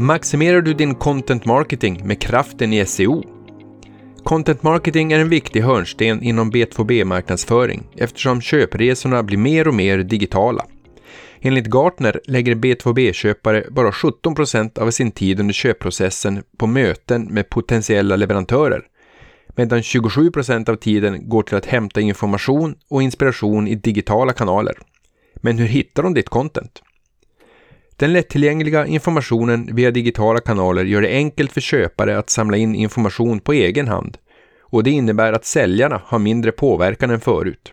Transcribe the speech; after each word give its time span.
Maximerar 0.00 0.60
du 0.60 0.74
din 0.74 0.94
content 0.94 1.44
marketing 1.44 2.06
med 2.06 2.20
kraften 2.20 2.72
i 2.72 2.86
SEO? 2.86 3.22
Content 4.24 4.62
marketing 4.62 5.12
är 5.12 5.18
en 5.18 5.28
viktig 5.28 5.60
hörnsten 5.60 6.22
inom 6.22 6.52
B2B-marknadsföring 6.52 7.82
eftersom 7.96 8.40
köpresorna 8.40 9.22
blir 9.22 9.38
mer 9.38 9.68
och 9.68 9.74
mer 9.74 9.98
digitala. 9.98 10.66
Enligt 11.40 11.66
Gartner 11.66 12.20
lägger 12.24 12.54
B2B-köpare 12.54 13.64
bara 13.70 13.90
17% 13.90 14.78
av 14.78 14.90
sin 14.90 15.10
tid 15.10 15.40
under 15.40 15.54
köpprocessen 15.54 16.42
på 16.58 16.66
möten 16.66 17.24
med 17.24 17.50
potentiella 17.50 18.16
leverantörer, 18.16 18.82
medan 19.56 19.80
27% 19.80 20.70
av 20.70 20.76
tiden 20.76 21.28
går 21.28 21.42
till 21.42 21.56
att 21.56 21.66
hämta 21.66 22.00
information 22.00 22.74
och 22.90 23.02
inspiration 23.02 23.68
i 23.68 23.74
digitala 23.74 24.32
kanaler. 24.32 24.78
Men 25.36 25.58
hur 25.58 25.66
hittar 25.66 26.02
de 26.02 26.14
ditt 26.14 26.28
content? 26.28 26.82
Den 27.98 28.12
lättillgängliga 28.12 28.86
informationen 28.86 29.68
via 29.72 29.90
digitala 29.90 30.40
kanaler 30.40 30.84
gör 30.84 31.00
det 31.00 31.08
enkelt 31.08 31.52
för 31.52 31.60
köpare 31.60 32.18
att 32.18 32.30
samla 32.30 32.56
in 32.56 32.74
information 32.74 33.40
på 33.40 33.52
egen 33.52 33.88
hand 33.88 34.18
och 34.62 34.82
det 34.82 34.90
innebär 34.90 35.32
att 35.32 35.44
säljarna 35.44 36.02
har 36.04 36.18
mindre 36.18 36.52
påverkan 36.52 37.10
än 37.10 37.20
förut. 37.20 37.72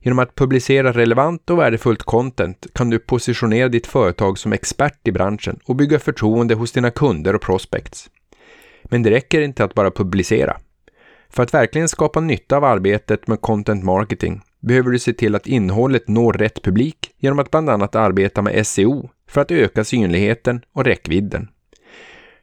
Genom 0.00 0.18
att 0.18 0.34
publicera 0.34 0.92
relevant 0.92 1.50
och 1.50 1.58
värdefullt 1.58 2.02
content 2.02 2.66
kan 2.72 2.90
du 2.90 2.98
positionera 2.98 3.68
ditt 3.68 3.86
företag 3.86 4.38
som 4.38 4.52
expert 4.52 5.08
i 5.08 5.12
branschen 5.12 5.60
och 5.64 5.76
bygga 5.76 5.98
förtroende 5.98 6.54
hos 6.54 6.72
dina 6.72 6.90
kunder 6.90 7.34
och 7.34 7.42
prospects. 7.42 8.10
Men 8.84 9.02
det 9.02 9.10
räcker 9.10 9.40
inte 9.40 9.64
att 9.64 9.74
bara 9.74 9.90
publicera. 9.90 10.56
För 11.30 11.42
att 11.42 11.54
verkligen 11.54 11.88
skapa 11.88 12.20
nytta 12.20 12.56
av 12.56 12.64
arbetet 12.64 13.26
med 13.26 13.40
content 13.40 13.84
marketing 13.84 14.40
behöver 14.60 14.90
du 14.90 14.98
se 14.98 15.12
till 15.12 15.34
att 15.34 15.46
innehållet 15.46 16.08
når 16.08 16.32
rätt 16.32 16.62
publik 16.62 17.14
genom 17.18 17.38
att 17.38 17.50
bland 17.50 17.70
annat 17.70 17.94
arbeta 17.94 18.42
med 18.42 18.66
SEO 18.66 19.10
för 19.30 19.40
att 19.40 19.50
öka 19.50 19.84
synligheten 19.84 20.64
och 20.72 20.84
räckvidden. 20.84 21.48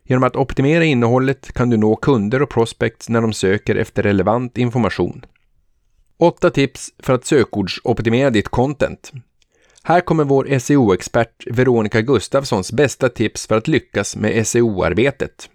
Genom 0.03 0.23
att 0.23 0.35
optimera 0.35 0.83
innehållet 0.83 1.51
kan 1.53 1.69
du 1.69 1.77
nå 1.77 1.95
kunder 1.95 2.41
och 2.41 2.49
prospects 2.49 3.09
när 3.09 3.21
de 3.21 3.33
söker 3.33 3.75
efter 3.75 4.03
relevant 4.03 4.57
information. 4.57 5.25
8 6.17 6.49
tips 6.49 6.89
för 6.99 7.13
att 7.13 7.25
sökordsoptimera 7.25 8.29
ditt 8.29 8.47
content. 8.47 9.11
Här 9.83 10.01
kommer 10.01 10.23
vår 10.23 10.59
SEO-expert 10.59 11.47
Veronica 11.51 12.01
Gustafssons 12.01 12.71
bästa 12.71 13.09
tips 13.09 13.47
för 13.47 13.57
att 13.57 13.67
lyckas 13.67 14.15
med 14.15 14.47
SEO-arbetet. 14.47 15.49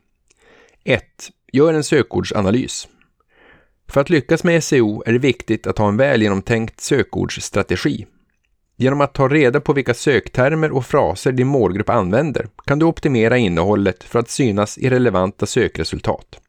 1. 0.85 1.05
Gör 1.53 1.75
en 1.75 1.85
sökordsanalys. 1.85 2.89
För 3.89 4.01
att 4.01 4.11
lyckas 4.11 4.45
med 4.45 4.65
SEO 4.65 5.03
är 5.07 5.13
det 5.13 5.19
viktigt 5.19 5.67
att 5.67 5.79
ha 5.79 5.89
en 5.89 5.97
väl 5.97 6.23
genomtänkt 6.23 6.81
sökordsstrategi. 6.81 8.07
Genom 8.77 9.01
att 9.01 9.15
ta 9.15 9.29
reda 9.29 9.61
på 9.61 9.73
vilka 9.73 9.95
söktermer 9.95 10.73
och 10.73 10.87
fraser 10.87 11.33
din 11.33 11.47
målgrupp 11.47 11.91
använder 11.91 12.49
kan 12.65 12.79
du 12.79 12.87
optimera 12.87 13.39
innehållet 13.39 14.05
för 14.05 14.19
att 14.19 14.31
synas 14.31 14.79
i 14.79 14.91
relevanta 14.91 15.47
sökresultat. 15.47 16.41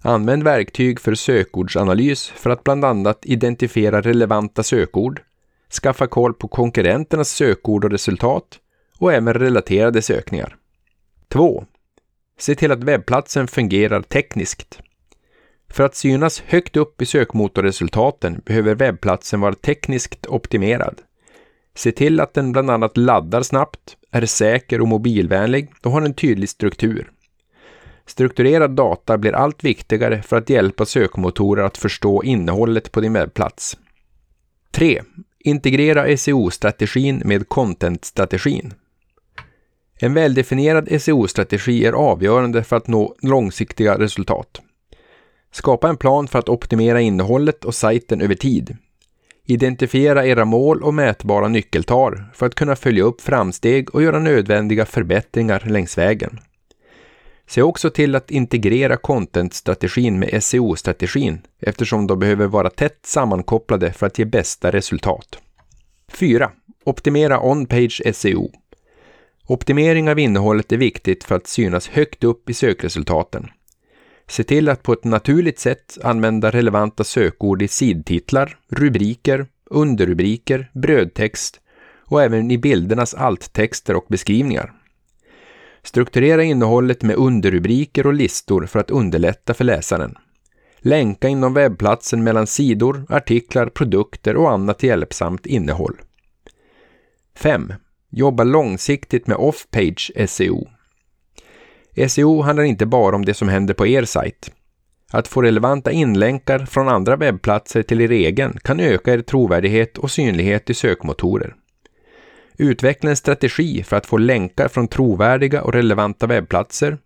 Använd 0.00 0.42
verktyg 0.42 1.00
för 1.00 1.14
sökordsanalys 1.14 2.28
för 2.28 2.50
att 2.50 2.64
bland 2.64 2.84
annat 2.84 3.18
identifiera 3.22 4.00
relevanta 4.00 4.62
sökord, 4.62 5.22
skaffa 5.82 6.06
koll 6.06 6.34
på 6.34 6.48
konkurrenternas 6.48 7.28
sökord 7.28 7.84
och 7.84 7.90
resultat 7.90 8.58
och 8.98 9.12
även 9.12 9.34
relaterade 9.34 10.02
sökningar. 10.02 10.56
2. 11.28 11.64
Se 12.38 12.54
till 12.54 12.72
att 12.72 12.84
webbplatsen 12.84 13.48
fungerar 13.48 14.02
tekniskt. 14.02 14.80
För 15.70 15.84
att 15.84 15.96
synas 15.96 16.40
högt 16.40 16.76
upp 16.76 17.02
i 17.02 17.06
sökmotorresultaten 17.06 18.42
behöver 18.44 18.74
webbplatsen 18.74 19.40
vara 19.40 19.54
tekniskt 19.54 20.26
optimerad. 20.26 21.00
Se 21.78 21.92
till 21.92 22.20
att 22.20 22.34
den 22.34 22.52
bland 22.52 22.70
annat 22.70 22.96
laddar 22.96 23.42
snabbt, 23.42 23.96
är 24.10 24.26
säker 24.26 24.80
och 24.80 24.88
mobilvänlig 24.88 25.70
och 25.82 25.92
har 25.92 26.02
en 26.02 26.14
tydlig 26.14 26.48
struktur. 26.48 27.10
Strukturerad 28.06 28.70
data 28.70 29.18
blir 29.18 29.32
allt 29.32 29.64
viktigare 29.64 30.22
för 30.22 30.36
att 30.36 30.50
hjälpa 30.50 30.86
sökmotorer 30.86 31.62
att 31.62 31.78
förstå 31.78 32.22
innehållet 32.22 32.92
på 32.92 33.00
din 33.00 33.12
webbplats. 33.12 33.76
3. 34.70 35.02
Integrera 35.38 36.16
SEO-strategin 36.16 37.22
med 37.24 37.48
content-strategin. 37.48 38.74
En 40.00 40.14
väldefinierad 40.14 41.02
SEO-strategi 41.02 41.86
är 41.86 41.92
avgörande 41.92 42.64
för 42.64 42.76
att 42.76 42.86
nå 42.86 43.14
långsiktiga 43.22 43.98
resultat. 43.98 44.60
Skapa 45.52 45.88
en 45.88 45.96
plan 45.96 46.28
för 46.28 46.38
att 46.38 46.48
optimera 46.48 47.00
innehållet 47.00 47.64
och 47.64 47.74
sajten 47.74 48.20
över 48.20 48.34
tid. 48.34 48.76
Identifiera 49.50 50.26
era 50.26 50.44
mål 50.44 50.82
och 50.82 50.94
mätbara 50.94 51.48
nyckeltal 51.48 52.22
för 52.34 52.46
att 52.46 52.54
kunna 52.54 52.76
följa 52.76 53.04
upp 53.04 53.20
framsteg 53.20 53.94
och 53.94 54.02
göra 54.02 54.18
nödvändiga 54.18 54.86
förbättringar 54.86 55.62
längs 55.66 55.98
vägen. 55.98 56.40
Se 57.46 57.62
också 57.62 57.90
till 57.90 58.14
att 58.14 58.30
integrera 58.30 58.96
content-strategin 58.96 60.18
med 60.18 60.44
SEO-strategin 60.44 61.38
eftersom 61.60 62.06
de 62.06 62.18
behöver 62.18 62.46
vara 62.46 62.70
tätt 62.70 62.98
sammankopplade 63.02 63.92
för 63.92 64.06
att 64.06 64.18
ge 64.18 64.24
bästa 64.24 64.70
resultat. 64.70 65.38
4. 66.08 66.50
Optimera 66.84 67.40
on-page 67.40 68.02
SEO. 68.14 68.50
Optimering 69.46 70.10
av 70.10 70.18
innehållet 70.18 70.72
är 70.72 70.76
viktigt 70.76 71.24
för 71.24 71.34
att 71.34 71.46
synas 71.46 71.88
högt 71.88 72.24
upp 72.24 72.50
i 72.50 72.54
sökresultaten. 72.54 73.48
Se 74.28 74.44
till 74.44 74.68
att 74.68 74.82
på 74.82 74.92
ett 74.92 75.04
naturligt 75.04 75.58
sätt 75.58 75.98
använda 76.02 76.50
relevanta 76.50 77.04
sökord 77.04 77.62
i 77.62 77.68
sidtitlar, 77.68 78.58
rubriker, 78.68 79.46
underrubriker, 79.70 80.70
brödtext 80.74 81.60
och 82.04 82.22
även 82.22 82.50
i 82.50 82.58
bildernas 82.58 83.14
alttexter 83.14 83.96
och 83.96 84.06
beskrivningar. 84.08 84.72
Strukturera 85.82 86.42
innehållet 86.42 87.02
med 87.02 87.16
underrubriker 87.16 88.06
och 88.06 88.14
listor 88.14 88.66
för 88.66 88.78
att 88.78 88.90
underlätta 88.90 89.54
för 89.54 89.64
läsaren. 89.64 90.14
Länka 90.78 91.28
inom 91.28 91.54
webbplatsen 91.54 92.24
mellan 92.24 92.46
sidor, 92.46 93.06
artiklar, 93.08 93.66
produkter 93.66 94.36
och 94.36 94.50
annat 94.50 94.82
hjälpsamt 94.82 95.46
innehåll. 95.46 96.00
5. 97.36 97.72
Jobba 98.10 98.44
långsiktigt 98.44 99.26
med 99.26 99.36
off-page 99.36 100.28
SEO. 100.28 100.68
SEO 102.06 102.42
handlar 102.42 102.64
inte 102.64 102.86
bara 102.86 103.16
om 103.16 103.24
det 103.24 103.34
som 103.34 103.48
händer 103.48 103.74
på 103.74 103.86
er 103.86 104.04
sajt. 104.04 104.50
Att 105.10 105.28
få 105.28 105.42
relevanta 105.42 105.90
inlänkar 105.90 106.58
från 106.58 106.88
andra 106.88 107.16
webbplatser 107.16 107.82
till 107.82 108.00
er 108.00 108.10
egen 108.10 108.58
kan 108.62 108.80
öka 108.80 109.12
er 109.12 109.22
trovärdighet 109.22 109.98
och 109.98 110.10
synlighet 110.10 110.70
i 110.70 110.74
sökmotorer. 110.74 111.54
Utveckla 112.58 113.10
en 113.10 113.16
strategi 113.16 113.82
för 113.82 113.96
att 113.96 114.06
få 114.06 114.16
länkar 114.18 114.68
från 114.68 114.88
trovärdiga 114.88 115.62
och 115.62 115.72
relevanta 115.72 116.26
webbplatser, 116.26 116.98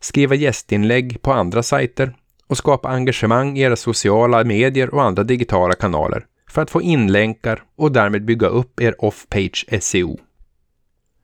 skriva 0.00 0.34
gästinlägg 0.34 1.22
på 1.22 1.32
andra 1.32 1.62
sajter 1.62 2.14
och 2.46 2.56
skapa 2.56 2.88
engagemang 2.88 3.58
i 3.58 3.60
era 3.60 3.76
sociala 3.76 4.44
medier 4.44 4.94
och 4.94 5.02
andra 5.02 5.22
digitala 5.22 5.74
kanaler 5.74 6.26
för 6.50 6.62
att 6.62 6.70
få 6.70 6.82
inlänkar 6.82 7.62
och 7.76 7.92
därmed 7.92 8.24
bygga 8.24 8.46
upp 8.46 8.80
er 8.80 8.94
off-page 8.98 9.80
SEO. 9.80 10.18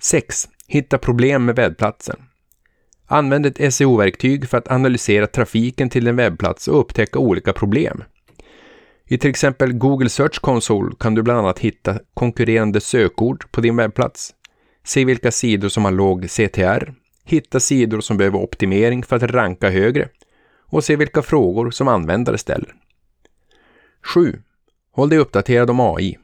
6. 0.00 0.48
Hitta 0.66 0.98
problem 0.98 1.44
med 1.44 1.56
webbplatsen. 1.56 2.27
Använd 3.10 3.46
ett 3.46 3.74
SEO-verktyg 3.74 4.48
för 4.48 4.58
att 4.58 4.70
analysera 4.70 5.26
trafiken 5.26 5.90
till 5.90 6.06
en 6.06 6.16
webbplats 6.16 6.68
och 6.68 6.80
upptäcka 6.80 7.18
olika 7.18 7.52
problem. 7.52 8.04
I 9.06 9.18
till 9.18 9.30
exempel 9.30 9.72
Google 9.72 10.08
Search 10.08 10.40
Console 10.40 10.94
kan 11.00 11.14
du 11.14 11.22
bland 11.22 11.38
annat 11.38 11.58
hitta 11.58 11.98
konkurrerande 12.14 12.80
sökord 12.80 13.50
på 13.50 13.60
din 13.60 13.76
webbplats, 13.76 14.34
se 14.84 15.04
vilka 15.04 15.30
sidor 15.30 15.68
som 15.68 15.84
har 15.84 15.92
låg 15.92 16.30
CTR, 16.30 16.92
hitta 17.24 17.60
sidor 17.60 18.00
som 18.00 18.16
behöver 18.16 18.38
optimering 18.38 19.02
för 19.02 19.16
att 19.16 19.22
ranka 19.22 19.70
högre 19.70 20.08
och 20.70 20.84
se 20.84 20.96
vilka 20.96 21.22
frågor 21.22 21.70
som 21.70 21.88
användare 21.88 22.38
ställer. 22.38 22.74
7. 24.14 24.42
Håll 24.92 25.08
dig 25.08 25.18
uppdaterad 25.18 25.70
om 25.70 25.80
AI. 25.80 26.18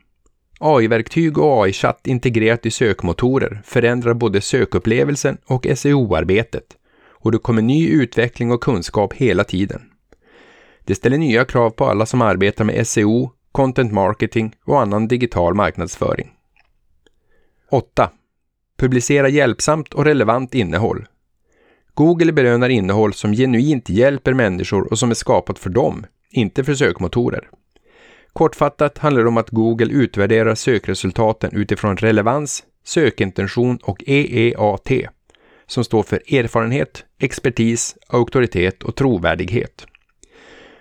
AI-verktyg 0.66 1.38
och 1.38 1.64
AI-chatt 1.64 2.06
integrerat 2.06 2.66
i 2.66 2.70
sökmotorer 2.70 3.62
förändrar 3.64 4.14
både 4.14 4.40
sökupplevelsen 4.40 5.38
och 5.46 5.66
SEO-arbetet 5.74 6.64
och 7.08 7.32
det 7.32 7.38
kommer 7.38 7.62
ny 7.62 7.88
utveckling 7.88 8.52
och 8.52 8.62
kunskap 8.62 9.12
hela 9.12 9.44
tiden. 9.44 9.82
Det 10.84 10.94
ställer 10.94 11.18
nya 11.18 11.44
krav 11.44 11.70
på 11.70 11.86
alla 11.86 12.06
som 12.06 12.22
arbetar 12.22 12.64
med 12.64 12.86
SEO, 12.86 13.30
content 13.52 13.92
marketing 13.92 14.54
och 14.64 14.80
annan 14.80 15.08
digital 15.08 15.54
marknadsföring. 15.54 16.30
8. 17.70 18.10
Publicera 18.78 19.28
hjälpsamt 19.28 19.94
och 19.94 20.04
relevant 20.04 20.54
innehåll. 20.54 21.06
Google 21.94 22.32
belönar 22.32 22.68
innehåll 22.68 23.12
som 23.12 23.32
genuint 23.32 23.88
hjälper 23.88 24.34
människor 24.34 24.90
och 24.90 24.98
som 24.98 25.10
är 25.10 25.14
skapat 25.14 25.58
för 25.58 25.70
dem, 25.70 26.06
inte 26.30 26.64
för 26.64 26.74
sökmotorer. 26.74 27.50
Kortfattat 28.34 28.98
handlar 28.98 29.22
det 29.22 29.28
om 29.28 29.36
att 29.36 29.50
Google 29.50 29.92
utvärderar 29.92 30.54
sökresultaten 30.54 31.50
utifrån 31.52 31.96
relevans, 31.96 32.64
sökintention 32.84 33.78
och 33.82 34.04
EEAT, 34.06 34.90
som 35.66 35.84
står 35.84 36.02
för 36.02 36.34
erfarenhet, 36.34 37.04
expertis, 37.18 37.96
auktoritet 38.06 38.82
och 38.82 38.94
trovärdighet. 38.94 39.86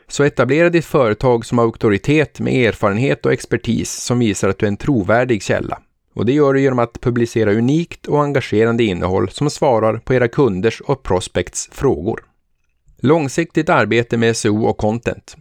Så 0.07 0.23
etablera 0.23 0.69
ditt 0.69 0.85
företag 0.85 1.45
som 1.45 1.59
auktoritet 1.59 2.39
med 2.39 2.67
erfarenhet 2.67 3.25
och 3.25 3.33
expertis 3.33 3.91
som 3.91 4.19
visar 4.19 4.49
att 4.49 4.59
du 4.59 4.65
är 4.65 4.67
en 4.67 4.77
trovärdig 4.77 5.43
källa 5.43 5.79
Och 6.13 6.25
det 6.25 6.33
gör 6.33 6.53
du 6.53 6.61
genom 6.61 6.79
att 6.79 7.01
publicera 7.01 7.53
unikt 7.53 8.07
och 8.07 8.23
engagerande 8.23 8.83
innehåll 8.83 9.29
som 9.29 9.49
svarar 9.49 9.97
på 9.97 10.13
era 10.13 10.27
kunders 10.27 10.81
och 10.81 11.03
prospects 11.03 11.69
frågor. 11.71 12.23
Långsiktigt 12.97 13.69
arbete 13.69 14.17
med 14.17 14.37
SEO 14.37 14.65
och 14.65 14.77
content. 14.77 15.37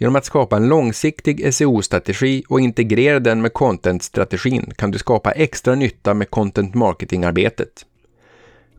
Genom 0.00 0.16
att 0.16 0.24
skapa 0.24 0.56
en 0.56 0.68
långsiktig 0.68 1.54
SEO-strategi 1.54 2.42
och 2.48 2.60
integrera 2.60 3.20
den 3.20 3.42
med 3.42 3.52
content-strategin 3.52 4.72
kan 4.76 4.90
du 4.90 4.98
skapa 4.98 5.32
extra 5.32 5.74
nytta 5.74 6.14
med 6.14 6.30
content 6.30 6.74
marketing-arbetet. 6.74 7.86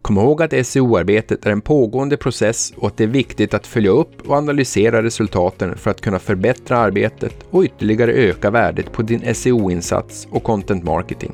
Kom 0.02 0.18
ihåg 0.18 0.42
att 0.42 0.68
SEO-arbetet 0.68 1.46
är 1.46 1.52
en 1.52 1.62
pågående 1.62 2.18
process 2.18 2.74
och 2.78 2.88
att 2.88 2.98
det 2.98 3.04
är 3.04 3.08
viktigt 3.08 3.54
att 3.54 3.68
följa 3.68 3.92
upp 3.92 4.28
och 4.30 4.36
analysera 4.36 5.04
resultaten 5.04 5.78
för 5.78 5.92
att 5.92 6.02
kunna 6.02 6.20
förbättra 6.20 6.78
arbetet 6.78 7.36
och 7.50 7.64
ytterligare 7.64 8.14
öka 8.14 8.50
värdet 8.50 8.92
på 8.92 9.02
din 9.02 9.36
SEO-insats 9.36 10.28
och 10.32 10.44
content 10.44 10.84
marketing. 10.84 11.34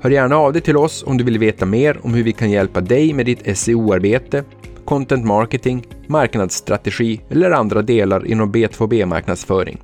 Hör 0.00 0.10
gärna 0.10 0.36
av 0.36 0.52
dig 0.52 0.62
till 0.62 0.76
oss 0.76 1.04
om 1.06 1.18
du 1.18 1.24
vill 1.24 1.38
veta 1.38 1.66
mer 1.66 1.98
om 2.02 2.14
hur 2.14 2.22
vi 2.22 2.32
kan 2.32 2.50
hjälpa 2.50 2.80
dig 2.80 3.12
med 3.12 3.26
ditt 3.26 3.58
SEO-arbete, 3.58 4.44
content 4.86 5.24
marketing, 5.24 5.86
marknadsstrategi 6.06 7.20
eller 7.30 7.50
andra 7.50 7.82
delar 7.82 8.26
inom 8.26 8.52
B2B-marknadsföring. 8.52 9.78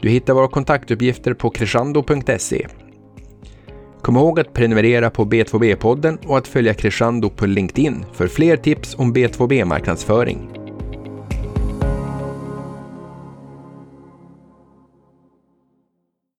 Du 0.00 0.08
hittar 0.08 0.34
våra 0.34 0.48
kontaktuppgifter 0.48 1.34
på 1.34 1.50
crescendo.se. 1.50 2.66
Kom 4.02 4.16
ihåg 4.16 4.40
att 4.40 4.52
prenumerera 4.52 5.10
på 5.10 5.24
B2B-podden 5.24 6.26
och 6.26 6.38
att 6.38 6.48
följa 6.48 6.74
Crescendo 6.74 7.30
på 7.30 7.46
LinkedIn 7.46 8.04
för 8.12 8.26
fler 8.26 8.56
tips 8.56 8.94
om 8.98 9.14
B2B-marknadsföring. 9.14 10.63